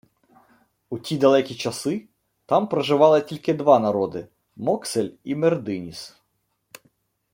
У 0.89 0.99
ті 0.99 1.17
далекі 1.17 1.55
часи 1.55 2.07
там 2.45 2.67
проживали 2.67 3.21
«тільки 3.21 3.53
два 3.53 3.79
народи: 3.79 4.27
Моксель 4.55 5.09
і 5.23 5.35
Мердиніс» 5.35 6.15